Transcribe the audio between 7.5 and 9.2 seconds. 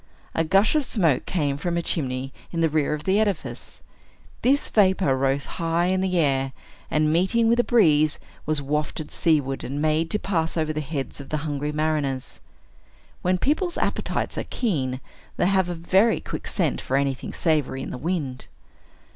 a breeze, was wafted